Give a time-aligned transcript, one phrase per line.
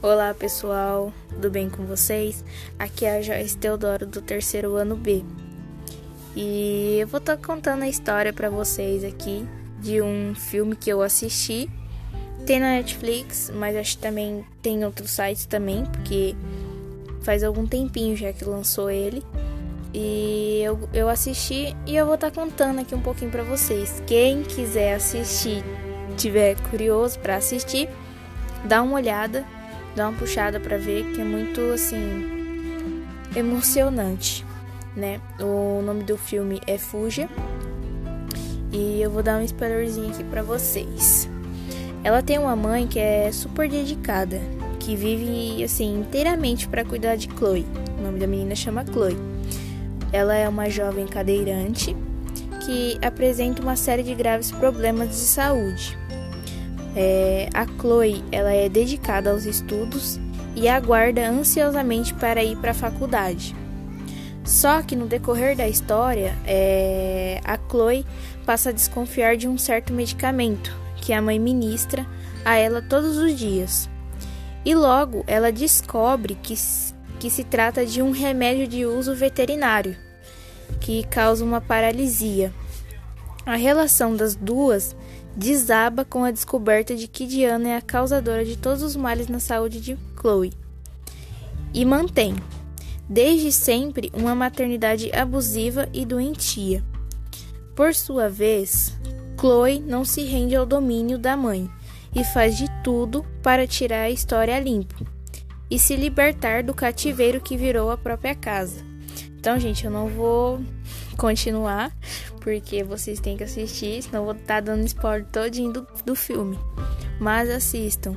[0.00, 2.44] Olá pessoal, tudo bem com vocês?
[2.78, 5.24] Aqui é a Joyce Teodoro do terceiro ano B
[6.36, 9.44] e eu vou estar contando a história para vocês aqui
[9.80, 11.68] de um filme que eu assisti.
[12.46, 16.36] Tem na Netflix, mas acho que também tem outros sites também, porque
[17.22, 19.20] faz algum tempinho já que lançou ele.
[19.92, 24.00] E eu, eu assisti e eu vou estar contando aqui um pouquinho para vocês.
[24.06, 25.64] Quem quiser assistir,
[26.16, 27.88] tiver curioso para assistir,
[28.64, 29.44] dá uma olhada
[29.94, 32.38] dá uma puxada para ver que é muito assim
[33.34, 34.44] emocionante,
[34.96, 35.20] né?
[35.40, 37.28] O nome do filme é Fuja.
[38.72, 41.28] E eu vou dar um spoilerzinho aqui para vocês.
[42.04, 44.40] Ela tem uma mãe que é super dedicada,
[44.78, 47.66] que vive assim inteiramente para cuidar de Chloe.
[47.98, 49.16] O nome da menina chama Chloe.
[50.12, 51.96] Ela é uma jovem cadeirante
[52.64, 55.98] que apresenta uma série de graves problemas de saúde.
[57.00, 60.18] É, a Chloe ela é dedicada aos estudos
[60.56, 63.54] e aguarda ansiosamente para ir para a faculdade.
[64.44, 68.04] Só que no decorrer da história, é, a Chloe
[68.44, 72.04] passa a desconfiar de um certo medicamento que a mãe ministra
[72.44, 73.88] a ela todos os dias.
[74.64, 76.54] E logo ela descobre que,
[77.20, 79.96] que se trata de um remédio de uso veterinário
[80.80, 82.52] que causa uma paralisia.
[83.48, 84.94] A relação das duas
[85.34, 89.40] desaba com a descoberta de que Diana é a causadora de todos os males na
[89.40, 90.52] saúde de Chloe
[91.72, 92.36] e mantém,
[93.08, 96.84] desde sempre, uma maternidade abusiva e doentia.
[97.74, 98.94] Por sua vez,
[99.40, 101.70] Chloe não se rende ao domínio da mãe
[102.14, 105.06] e faz de tudo para tirar a história a limpo
[105.70, 108.84] e se libertar do cativeiro que virou a própria casa.
[109.38, 110.60] Então, gente, eu não vou
[111.18, 111.92] continuar,
[112.40, 116.58] porque vocês têm que assistir, senão vou estar tá dando spoiler todinho do, do filme.
[117.20, 118.16] Mas assistam.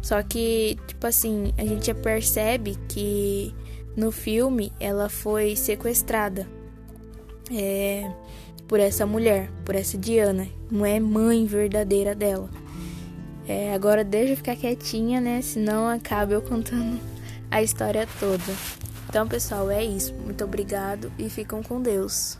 [0.00, 3.52] Só que, tipo assim, a gente já percebe que
[3.96, 6.46] no filme ela foi sequestrada
[7.50, 8.08] é,
[8.68, 10.46] por essa mulher, por essa Diana.
[10.70, 12.48] Não é mãe verdadeira dela.
[13.48, 15.42] É, agora deixa eu ficar quietinha, né?
[15.42, 17.00] Senão acaba eu contando
[17.50, 18.42] a história toda.
[19.08, 20.12] Então, pessoal, é isso.
[20.14, 22.38] Muito obrigado e ficam com Deus.